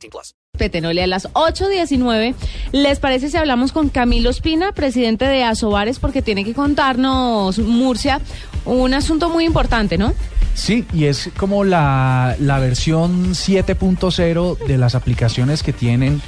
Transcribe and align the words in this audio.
18 0.00 0.10
plus. 0.10 0.34
Petenole 0.56 1.02
a 1.02 1.06
las 1.06 1.28
8.19. 1.32 2.34
¿Les 2.72 2.98
parece 2.98 3.30
si 3.30 3.36
hablamos 3.36 3.72
con 3.72 3.88
Camilo 3.88 4.30
Espina, 4.30 4.72
presidente 4.72 5.24
de 5.26 5.44
Asobares, 5.44 5.98
porque 5.98 6.22
tiene 6.22 6.44
que 6.44 6.54
contarnos, 6.54 7.58
Murcia, 7.58 8.20
un 8.64 8.92
asunto 8.94 9.30
muy 9.30 9.44
importante, 9.44 9.96
¿no? 9.96 10.12
Sí, 10.54 10.84
y 10.92 11.04
es 11.04 11.30
como 11.36 11.64
la, 11.64 12.36
la 12.40 12.58
versión 12.58 13.30
7.0 13.30 14.58
de 14.58 14.78
las 14.78 14.94
aplicaciones 14.94 15.62
que 15.62 15.72
tienen 15.72 16.20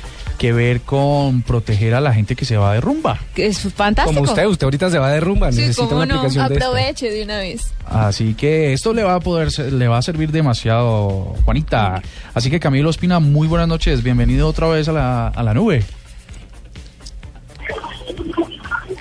que 0.42 0.52
ver 0.52 0.80
con 0.80 1.42
proteger 1.42 1.94
a 1.94 2.00
la 2.00 2.12
gente 2.12 2.34
que 2.34 2.44
se 2.44 2.56
va 2.56 2.74
de 2.74 2.80
rumba. 2.80 3.16
Que 3.32 3.46
es 3.46 3.60
fantástico. 3.72 4.18
Como 4.18 4.28
usted, 4.28 4.44
usted 4.46 4.64
ahorita 4.64 4.90
se 4.90 4.98
va 4.98 5.12
de 5.12 5.20
rumba, 5.20 5.52
Sí, 5.52 5.60
necesita 5.60 5.94
una 5.94 6.04
no, 6.04 6.14
aplicación 6.16 6.48
de 6.48 6.56
aproveche 6.56 7.10
de 7.12 7.22
una 7.22 7.38
vez. 7.38 7.72
Así 7.86 8.34
que 8.34 8.72
esto 8.72 8.92
le 8.92 9.04
va 9.04 9.14
a 9.14 9.20
poder 9.20 9.56
le 9.72 9.86
va 9.86 9.98
a 9.98 10.02
servir 10.02 10.32
demasiado, 10.32 11.36
Juanita. 11.44 12.02
Así 12.34 12.50
que 12.50 12.58
Camilo 12.58 12.90
Espina, 12.90 13.20
muy 13.20 13.46
buenas 13.46 13.68
noches, 13.68 14.02
bienvenido 14.02 14.48
otra 14.48 14.66
vez 14.66 14.88
a 14.88 14.92
la, 14.92 15.28
a 15.28 15.42
la 15.44 15.54
nube. 15.54 15.84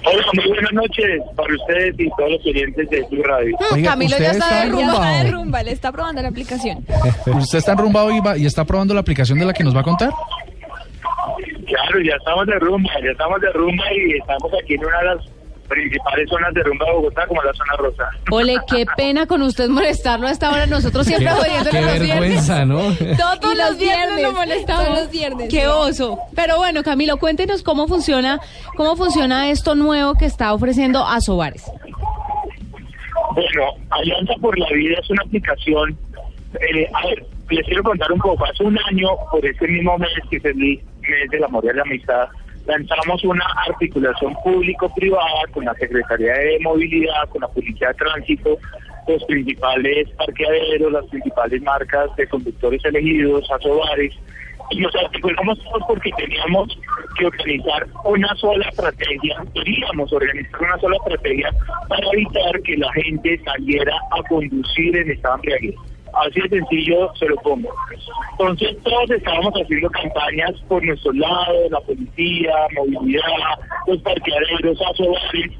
Hola, 0.04 0.24
muy 0.36 0.48
buenas 0.48 0.74
noches 0.74 1.22
para 1.36 1.54
ustedes 1.56 1.96
y 2.00 2.10
todos 2.18 2.32
los 2.32 2.42
clientes 2.42 2.90
de 2.90 3.02
Blue 3.10 3.24
Radio. 3.24 3.58
Oiga, 3.72 3.92
Camilo 3.92 4.18
ya 4.18 4.32
está 4.32 4.46
está 4.46 4.56
de 4.58 4.62
en 4.68 4.72
rumba. 4.74 4.94
Ya 4.94 4.94
está 5.12 5.24
de 5.24 5.32
rumba, 5.32 5.64
le 5.64 5.72
está 5.72 5.92
probando 5.92 6.22
la 6.22 6.28
aplicación. 6.28 6.86
¿Usted 7.26 7.58
está 7.58 7.72
enrumbado 7.72 8.12
y, 8.12 8.20
va- 8.20 8.38
y 8.38 8.46
está 8.46 8.64
probando 8.64 8.94
la 8.94 9.00
aplicación 9.00 9.40
de 9.40 9.46
la 9.46 9.54
que 9.54 9.64
nos 9.64 9.76
va 9.76 9.82
a 9.82 9.84
contar? 9.84 10.12
Claro, 11.72 12.02
ya 12.02 12.16
estamos 12.16 12.46
de 12.48 12.60
rumba, 12.60 12.92
ya 13.04 13.12
estamos 13.12 13.40
de 13.42 13.52
rumba 13.54 13.84
y 13.94 14.18
estamos 14.18 14.52
aquí 14.62 14.74
en 14.74 14.86
una 14.86 14.98
de 15.00 15.06
las 15.06 15.26
principales 15.70 16.30
zonas 16.30 16.54
de 16.54 16.64
rumba 16.64 16.86
de 16.86 16.92
Bogotá, 16.92 17.26
como 17.28 17.42
la 17.44 17.54
zona 17.54 17.74
rosa. 17.78 18.10
Ole, 18.30 18.58
qué 18.68 18.86
pena 18.98 19.26
con 19.26 19.42
usted 19.42 19.70
molestarlo 19.70 20.28
a 20.28 20.32
esta 20.32 20.52
hora. 20.52 20.66
Nosotros 20.66 21.08
siempre 21.08 21.32
jodiéndole 21.32 21.82
los 21.82 22.00
viernes. 22.02 22.20
vergüenza, 22.20 22.66
¿no? 22.66 22.80
Todos 23.18 23.58
los 23.58 23.70
los 23.70 23.78
viernes 23.78 24.16
viernes, 24.18 24.22
lo 24.22 24.32
molestamos. 24.34 24.90
los 25.00 25.12
viernes. 25.12 25.48
Qué 25.50 25.68
oso. 25.70 26.20
Pero 26.36 26.58
bueno, 26.58 26.84
Camilo, 26.84 27.16
cuéntenos 27.18 27.64
cómo 27.64 27.88
funciona, 27.88 28.42
cómo 28.76 28.98
funciona 28.98 29.50
esto 29.50 29.74
nuevo 29.76 30.16
que 30.16 30.26
está 30.26 30.54
ofreciendo 30.54 31.06
Asobares. 31.06 31.64
Bueno, 33.34 33.64
Alianza 33.92 34.34
por 34.42 34.58
la 34.60 34.68
Vida 34.72 34.98
es 35.02 35.10
una 35.10 35.24
aplicación. 35.24 35.98
eh, 36.60 36.86
a 36.94 37.08
ver, 37.08 37.26
les 37.50 37.66
quiero 37.66 37.84
contar 37.84 38.12
un 38.12 38.20
poco. 38.20 38.44
Hace 38.46 38.64
un 38.64 38.78
año, 38.90 39.08
por 39.32 39.46
este 39.46 39.68
mismo 39.70 39.98
mes, 39.98 40.10
que 40.30 40.36
es 40.38 40.44
el 40.46 40.82
mes 41.10 41.30
del 41.30 41.44
amor 41.44 41.66
y 41.66 41.76
la 41.76 41.82
amistad, 41.82 42.30
lanzamos 42.66 43.24
una 43.24 43.46
articulación 43.68 44.36
público-privada 44.44 45.48
con 45.54 45.66
la 45.66 45.74
Secretaría 45.76 46.34
de 46.34 46.60
Movilidad, 46.62 47.28
con 47.30 47.42
la 47.42 47.48
Policía 47.48 47.90
de 47.90 47.94
Tránsito, 47.96 48.58
los 49.08 49.24
principales 49.26 50.10
parqueaderos, 50.12 50.92
las 50.92 51.06
principales 51.06 51.62
marcas 51.62 52.16
de 52.16 52.28
conductores 52.28 52.84
elegidos, 52.86 53.50
asobares. 53.52 54.14
Y 54.70 54.80
nos 54.80 54.96
articulamos 54.96 55.60
todos 55.64 55.84
porque 55.86 56.12
teníamos 56.18 56.78
que 57.18 57.26
organizar 57.26 57.88
una 58.06 58.34
sola 58.36 58.70
estrategia, 58.70 59.44
queríamos 59.54 60.14
organizar 60.14 60.62
una 60.62 60.78
sola 60.80 60.96
estrategia 60.98 61.50
para 61.90 62.08
evitar 62.14 62.62
que 62.62 62.78
la 62.78 62.92
gente 62.94 63.42
saliera 63.44 63.94
a 64.12 64.24
conducir 64.30 64.96
en 64.96 65.12
estado 65.12 65.36
embriaguez. 65.36 65.76
Así 66.22 66.40
de 66.42 66.50
sencillo 66.50 67.12
se 67.16 67.28
lo 67.28 67.36
pongo. 67.38 67.70
Entonces 68.32 68.78
todos 68.84 69.10
estábamos 69.10 69.54
haciendo 69.54 69.90
campañas 69.90 70.52
por 70.68 70.84
nuestro 70.84 71.12
lado, 71.14 71.70
la 71.70 71.80
policía, 71.82 72.54
movilidad, 72.76 73.24
los 73.88 74.02
parqueaderos, 74.02 74.80
asobares, 74.82 75.52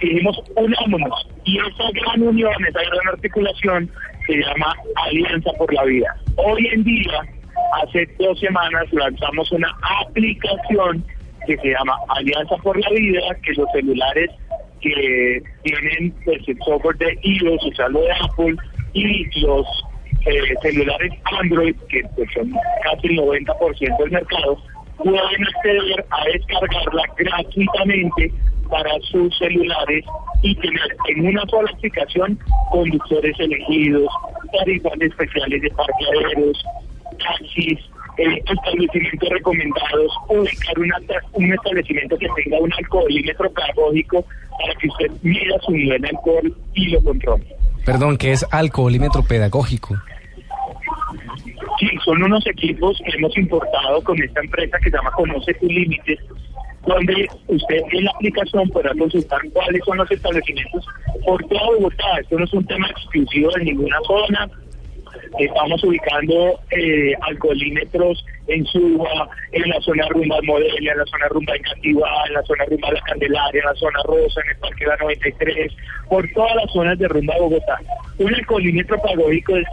dijimos 0.00 0.40
unámonos. 0.56 1.28
Y 1.44 1.58
esa 1.58 1.90
gran 1.92 2.22
unión, 2.22 2.54
esa 2.68 2.80
gran 2.80 3.08
articulación 3.12 3.90
se 4.26 4.36
llama 4.36 4.74
Alianza 5.06 5.50
por 5.58 5.72
la 5.74 5.84
Vida. 5.84 6.16
Hoy 6.36 6.66
en 6.72 6.84
día, 6.84 7.20
hace 7.82 8.08
dos 8.18 8.38
semanas 8.38 8.84
lanzamos 8.92 9.50
una 9.50 9.74
aplicación 10.06 11.04
que 11.46 11.56
se 11.58 11.68
llama 11.68 11.96
Alianza 12.08 12.56
por 12.58 12.78
la 12.78 12.88
Vida, 12.90 13.20
que 13.42 13.52
los 13.54 13.68
celulares 13.72 14.30
que 14.80 15.42
tienen 15.62 16.14
pues, 16.24 16.46
el 16.46 16.58
software 16.58 16.96
de 16.98 17.18
iOS, 17.22 17.64
o 17.64 17.74
sea, 17.74 17.88
lo 17.88 18.00
de 18.00 18.12
Apple, 18.12 18.56
y 18.92 19.40
los 19.40 19.66
eh, 20.26 20.54
celulares 20.62 21.12
Android, 21.40 21.74
que 21.88 22.02
pues, 22.16 22.28
son 22.34 22.52
casi 22.82 23.08
el 23.08 23.18
90% 23.18 23.98
del 23.98 24.10
mercado, 24.10 24.58
pueden 24.96 25.44
acceder 25.44 26.04
a 26.10 26.24
descargarla 26.24 27.02
gratuitamente 27.16 28.32
para 28.70 28.90
sus 29.10 29.36
celulares 29.38 30.04
y 30.42 30.54
tener 30.56 30.96
en 31.08 31.26
una 31.26 31.42
sola 31.46 31.70
aplicación 31.72 32.38
conductores 32.70 33.38
elegidos, 33.38 34.08
tarifas 34.52 35.00
especiales 35.00 35.62
de 35.62 35.70
parqueaderos, 35.70 36.64
taxis, 37.18 37.78
eh, 38.16 38.42
establecimientos 38.48 39.28
recomendados, 39.28 40.12
ubicar 40.28 40.78
una, 40.78 40.96
un 41.32 41.52
establecimiento 41.52 42.16
que 42.16 42.28
tenga 42.36 42.58
un 42.58 42.72
alcoholímetro 42.72 43.50
pedagógico 43.50 44.24
para 44.58 44.74
que 44.80 44.88
usted 44.88 45.10
mida 45.22 45.58
su 45.64 45.72
nivel 45.72 46.00
de 46.00 46.08
alcohol 46.08 46.56
y 46.74 46.88
lo 46.90 47.02
controle. 47.02 47.44
Perdón, 47.84 48.16
que 48.16 48.32
es 48.32 48.46
alcoholímetro 48.50 49.22
pedagógico. 49.22 49.96
Son 52.04 52.22
unos 52.22 52.46
equipos 52.46 52.98
que 52.98 53.16
hemos 53.16 53.36
importado 53.38 54.02
con 54.02 54.22
esta 54.22 54.40
empresa 54.40 54.78
que 54.78 54.90
se 54.90 54.96
llama 54.96 55.10
Conoce 55.12 55.54
tus 55.54 55.70
límites, 55.70 56.18
donde 56.86 57.26
usted 57.48 57.82
en 57.92 58.04
la 58.04 58.10
aplicación 58.10 58.68
podrá 58.68 58.92
consultar 58.94 59.40
cuáles 59.52 59.82
son 59.84 59.96
los 59.96 60.10
establecimientos 60.10 60.84
por 61.24 61.42
toda 61.46 61.64
Bogotá. 61.66 62.18
Esto 62.20 62.38
no 62.38 62.44
es 62.44 62.52
un 62.52 62.66
tema 62.66 62.88
exclusivo 62.88 63.50
de 63.56 63.64
ninguna 63.64 63.96
zona. 64.06 64.50
Estamos 65.38 65.82
ubicando 65.82 66.60
eh, 66.70 67.14
alcoholímetros 67.22 68.24
en 68.48 68.66
Suba, 68.66 69.28
en 69.52 69.68
la 69.68 69.80
zona 69.80 70.06
rumba 70.08 70.36
Modelia, 70.42 70.92
en 70.92 70.98
la 70.98 71.06
zona 71.06 71.28
rumba 71.28 71.54
de 71.54 71.60
Cativá, 71.60 72.08
en 72.28 72.34
la 72.34 72.42
zona 72.42 72.64
rumba 72.66 72.92
La 72.92 73.00
Candelaria, 73.00 73.60
en 73.60 73.66
la 73.66 73.74
zona 73.74 74.00
Rosa, 74.04 74.40
en 74.42 74.50
el 74.50 74.56
Parque 74.58 74.86
La 74.86 74.96
93, 74.98 75.72
por 76.08 76.28
todas 76.32 76.54
las 76.56 76.70
zonas 76.72 76.98
de 76.98 77.08
rumba 77.08 77.34
de 77.34 77.40
Bogotá. 77.40 77.78
Un 78.18 78.34
alcoholímetro 78.34 79.00
pedagógico 79.00 79.56
es 79.56 79.66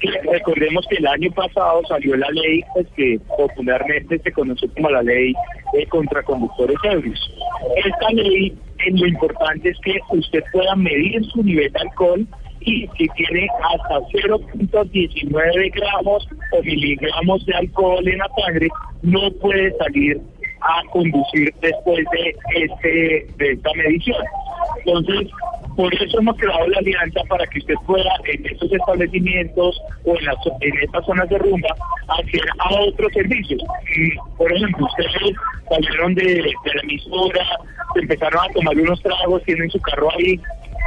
recordemos 0.00 0.86
que 0.88 0.96
el 0.96 1.06
año 1.06 1.30
pasado 1.32 1.82
salió 1.88 2.16
la 2.16 2.28
ley 2.30 2.62
pues, 2.74 2.86
que 2.96 3.18
popularmente 3.36 4.18
se 4.18 4.32
conoce 4.32 4.68
como 4.68 4.90
la 4.90 5.02
ley 5.02 5.34
eh, 5.78 5.86
contra 5.86 6.22
conductores 6.22 6.76
ebrios. 6.84 7.20
Esta 7.76 8.10
ley, 8.10 8.56
en 8.86 9.00
lo 9.00 9.06
importante 9.06 9.70
es 9.70 9.78
que 9.80 9.98
usted 10.10 10.42
pueda 10.52 10.74
medir 10.76 11.24
su 11.26 11.42
nivel 11.42 11.72
de 11.72 11.80
alcohol 11.80 12.26
y 12.60 12.88
si 12.96 13.08
tiene 13.16 13.46
hasta 13.72 14.00
0.19 14.08 15.72
gramos 15.74 16.28
o 16.52 16.62
miligramos 16.62 17.44
de 17.46 17.54
alcohol 17.54 18.08
en 18.08 18.18
la 18.18 18.28
sangre, 18.42 18.68
no 19.02 19.30
puede 19.32 19.76
salir 19.76 20.20
a 20.60 20.82
conducir 20.90 21.52
después 21.60 22.04
de 22.12 22.34
este 22.54 23.26
de 23.36 23.52
esta 23.52 23.70
medición. 23.74 24.24
Entonces, 24.78 25.30
por 25.76 25.92
eso 25.94 26.18
hemos 26.18 26.36
creado 26.36 26.66
la 26.68 26.78
alianza 26.78 27.20
para 27.28 27.46
que 27.46 27.58
usted 27.58 27.74
pueda 27.86 28.10
en 28.32 28.46
estos 28.46 28.72
establecimientos 28.72 29.80
o 30.04 30.16
en, 30.16 30.24
las, 30.24 30.36
en 30.60 30.78
estas 30.82 31.04
zonas 31.06 31.28
de 31.28 31.38
rumba 31.38 31.68
acceder 32.08 32.48
a 32.58 32.74
otros 32.80 33.12
servicios. 33.12 33.62
Por 34.36 34.52
ejemplo, 34.52 34.86
ustedes 34.86 35.36
salieron 35.68 36.14
de, 36.14 36.24
de 36.24 36.74
la 36.74 36.82
emisora, 36.82 37.46
empezaron 37.96 38.44
a 38.44 38.52
tomar 38.52 38.76
unos 38.76 39.02
tragos, 39.02 39.42
tienen 39.44 39.70
su 39.70 39.80
carro 39.80 40.08
ahí, 40.16 40.38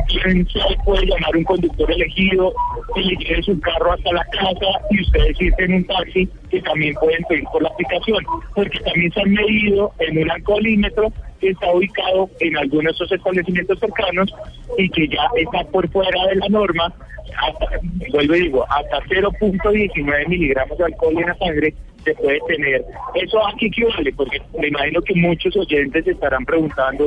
quien 0.08 0.48
se 0.48 0.60
puede 0.86 1.06
llamar 1.06 1.36
un 1.36 1.44
conductor 1.44 1.92
elegido 1.92 2.54
que 2.96 3.02
le 3.02 3.16
lleve 3.16 3.44
su 3.44 3.60
carro 3.60 3.94
hasta 3.94 4.14
la 4.14 4.24
casa 4.26 4.66
y 4.92 5.02
ustedes 5.02 5.42
irse 5.42 5.66
un 5.66 5.84
taxi 5.86 6.30
que 6.50 6.62
también 6.62 6.94
pueden 6.96 7.24
pedir 7.26 7.44
por 7.52 7.62
la 7.62 7.70
aplicación, 7.70 8.24
porque 8.56 8.80
también 8.80 9.12
se 9.12 9.22
han 9.22 9.34
medido 9.34 9.92
en 10.00 10.18
un 10.20 10.32
alcoholímetro 10.32 11.12
que 11.40 11.50
está 11.50 11.72
ubicado 11.72 12.30
en 12.40 12.58
algunos 12.58 12.86
de 12.86 12.92
esos 12.92 13.12
establecimientos 13.12 13.80
cercanos 13.80 14.34
y 14.78 14.90
que 14.90 15.08
ya 15.08 15.30
está 15.36 15.64
por 15.72 15.90
fuera 15.90 16.28
de 16.28 16.36
la 16.36 16.50
norma, 16.50 16.94
hasta, 17.38 17.68
vuelvo 18.12 18.36
y 18.36 18.42
digo, 18.42 18.66
hasta 18.70 19.00
0.19 19.04 20.28
miligramos 20.28 20.78
de 20.78 20.86
alcohol 20.86 21.18
en 21.18 21.28
la 21.28 21.38
sangre 21.38 21.74
se 22.04 22.14
puede 22.16 22.40
tener. 22.48 22.86
¿Eso 23.16 23.46
a 23.46 23.54
qué 23.60 23.68
equivale? 23.68 24.14
Porque 24.14 24.42
me 24.60 24.68
imagino 24.68 25.02
que 25.02 25.14
muchos 25.16 25.56
oyentes 25.58 26.08
estarán 26.08 26.46
preguntando, 26.46 27.06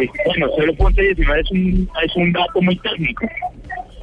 eh, 0.00 0.08
bueno, 0.26 0.48
0.19 0.56 1.40
es 1.40 1.50
un, 1.50 1.90
es 2.04 2.16
un 2.16 2.32
dato 2.32 2.60
muy 2.62 2.76
técnico. 2.78 3.26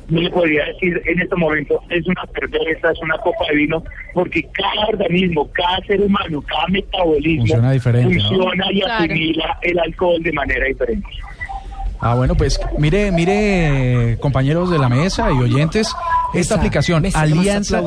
No 0.09 0.21
le 0.21 0.29
podría 0.29 0.65
decir 0.65 1.01
en 1.05 1.19
este 1.21 1.35
momento 1.35 1.81
es 1.89 2.05
una 2.07 2.23
cerveza, 2.33 2.91
es 2.91 2.99
una 3.01 3.17
copa 3.17 3.45
de 3.49 3.55
vino, 3.57 3.83
porque 4.13 4.41
cada 4.53 4.87
organismo, 4.87 5.49
cada 5.51 5.77
ser 5.85 6.01
humano, 6.01 6.41
cada 6.43 6.67
metabolismo 6.69 7.41
Funciona 7.41 7.71
diferente, 7.71 8.15
¿no? 8.15 8.21
funciona 8.29 8.65
y 8.71 8.81
Claro. 8.81 9.03
asimila 9.03 9.59
el 9.61 9.79
alcohol 9.79 10.23
de 10.23 10.31
manera 10.31 10.65
diferente. 10.65 11.07
Ah, 11.99 12.13
bueno, 12.13 12.35
pues 12.35 12.59
mire, 12.77 13.11
mire, 13.11 14.17
compañeros 14.19 14.69
de 14.69 14.77
la 14.77 14.87
mesa 14.87 15.31
y 15.31 15.37
oyentes, 15.39 15.91
esta 16.35 16.53
aplicación 16.55 17.03
Alianza, 17.15 17.81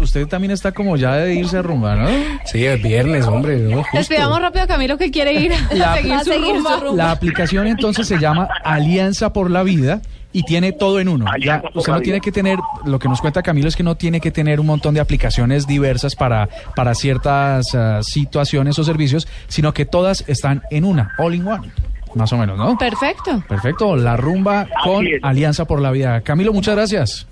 usted 0.00 0.26
también 0.26 0.52
está 0.52 0.72
como 0.72 0.96
ya 0.96 1.16
de 1.16 1.34
irse 1.34 1.58
a 1.58 1.62
rumba, 1.62 1.96
¿no? 1.96 2.08
Sí, 2.46 2.64
es 2.64 2.82
viernes, 2.82 3.26
hombre. 3.26 3.58
¿no? 3.58 3.82
Despidamos 3.92 4.40
rápido 4.40 4.64
a 4.64 4.66
Camilo 4.66 4.96
que 4.96 5.10
quiere 5.10 5.34
ir 5.34 5.52
a 5.52 5.74
La- 5.74 5.96
seguir, 5.96 6.12
a 6.14 6.18
su, 6.24 6.30
seguir 6.30 6.54
rumba. 6.56 6.78
su 6.78 6.80
rumba. 6.86 6.96
La 7.04 7.10
aplicación 7.10 7.66
entonces 7.66 8.08
se 8.08 8.18
llama 8.18 8.48
Alianza 8.64 9.32
por 9.34 9.50
la 9.50 9.62
Vida 9.64 10.00
y 10.32 10.42
tiene 10.44 10.72
todo 10.72 11.00
en 11.00 11.08
uno. 11.08 11.26
Ya, 11.40 11.62
usted 11.74 11.92
no 11.92 12.00
tiene 12.00 12.20
que 12.20 12.32
tener, 12.32 12.58
lo 12.84 12.98
que 12.98 13.08
nos 13.08 13.20
cuenta 13.20 13.42
Camilo 13.42 13.68
es 13.68 13.76
que 13.76 13.82
no 13.82 13.96
tiene 13.96 14.20
que 14.20 14.30
tener 14.30 14.60
un 14.60 14.66
montón 14.66 14.94
de 14.94 15.00
aplicaciones 15.00 15.66
diversas 15.66 16.14
para, 16.14 16.48
para 16.76 16.94
ciertas 16.94 17.74
ah, 17.74 18.00
situaciones 18.02 18.78
o 18.78 18.84
servicios, 18.84 19.26
sino 19.48 19.72
que 19.72 19.86
todas 19.86 20.24
están 20.28 20.62
en 20.70 20.84
una, 20.84 21.12
all 21.18 21.34
in 21.34 21.46
one, 21.46 21.70
más 22.14 22.32
o 22.32 22.38
menos, 22.38 22.56
¿no? 22.56 22.76
Perfecto. 22.78 23.42
Perfecto, 23.48 23.96
la 23.96 24.16
rumba 24.16 24.68
con. 24.84 25.06
Alianza 25.22 25.64
por 25.64 25.80
la 25.80 25.90
Vida. 25.90 26.20
Camilo, 26.22 26.52
muchas 26.52 26.74
gracias. 26.74 27.26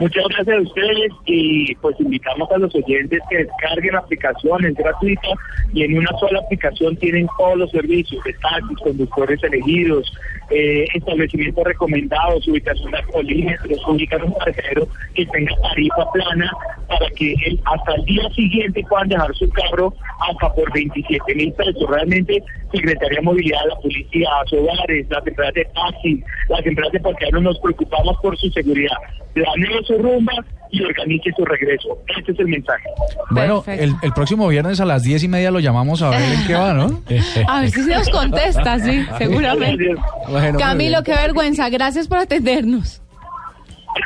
Muchas 0.00 0.24
gracias 0.28 0.56
a 0.56 0.60
ustedes 0.62 1.12
y 1.26 1.74
pues 1.76 1.94
invitamos 2.00 2.50
a 2.50 2.58
los 2.58 2.74
oyentes 2.74 3.20
que 3.28 3.38
descarguen 3.44 3.92
la 3.92 4.00
aplicación, 4.00 4.64
es 4.64 4.74
gratuita 4.74 5.28
y 5.72 5.84
en 5.84 5.98
una 5.98 6.10
sola 6.18 6.40
aplicación 6.40 6.96
tienen 6.96 7.26
todos 7.38 7.56
los 7.58 7.70
servicios 7.70 8.22
de 8.24 8.32
taxis, 8.34 8.78
conductores 8.82 9.42
elegidos, 9.44 10.12
eh, 10.50 10.86
establecimientos 10.94 11.62
recomendados, 11.64 12.48
ubicación 12.48 12.90
de 12.90 12.98
alcoholímetros, 12.98 13.78
ubicar 13.86 14.24
un 14.24 14.32
parqueadero 14.34 14.88
que 15.14 15.26
tenga 15.26 15.54
tarifa 15.62 16.10
plana 16.12 16.50
para 16.88 17.08
que 17.10 17.34
el- 17.46 17.60
hasta 17.66 17.94
el 17.94 18.04
día 18.04 18.28
siguiente 18.34 18.84
puedan 18.88 19.08
dejar 19.08 19.32
su 19.34 19.48
carro 19.50 19.94
hasta 20.28 20.52
por 20.54 20.72
27 20.72 21.34
mil 21.34 21.52
pesos. 21.52 21.88
Realmente, 21.88 22.42
Secretaría 22.72 23.18
de 23.18 23.22
Movilidad, 23.22 23.60
la 23.68 23.76
policía, 23.76 24.28
hogares, 24.52 25.06
las 25.10 25.26
empresas 25.26 25.54
de 25.54 25.64
taxi, 25.66 26.22
las 26.48 26.66
empresas 26.66 26.92
de 26.92 27.00
parqueaderos 27.00 27.42
nos 27.42 27.58
preocupamos 27.60 28.16
por 28.20 28.36
su 28.38 28.48
seguridad. 28.50 28.96
Planee 29.34 29.84
su 29.86 29.96
rumba 29.98 30.32
y 30.72 30.82
organice 30.82 31.30
su 31.36 31.44
regreso. 31.44 31.98
Este 32.18 32.32
es 32.32 32.38
el 32.38 32.48
mensaje. 32.48 32.84
Bueno, 33.30 33.62
el, 33.66 33.94
el 34.02 34.12
próximo 34.12 34.48
viernes 34.48 34.80
a 34.80 34.84
las 34.84 35.02
diez 35.02 35.22
y 35.22 35.28
media 35.28 35.50
lo 35.50 35.60
llamamos 35.60 36.02
a 36.02 36.10
ver 36.10 36.22
en 36.22 36.46
qué 36.46 36.54
va, 36.54 36.72
¿no? 36.72 36.84
A 37.48 37.60
ver 37.60 37.70
si 37.70 37.82
se 37.82 37.94
nos 37.94 38.08
contesta, 38.08 38.78
sí, 38.78 39.04
seguramente. 39.18 39.94
Bueno, 40.28 40.58
Camilo, 40.58 41.02
qué 41.02 41.12
vergüenza. 41.12 41.68
Gracias 41.68 42.08
por 42.08 42.18
atendernos. 42.18 43.02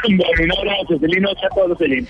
Bueno, 0.09 0.25
un 0.44 0.53
abrazo. 0.71 0.99
Feliz 0.99 1.21
noche 1.21 1.47
a 1.47 1.55
todos. 1.55 1.79
Feliz. 1.79 2.09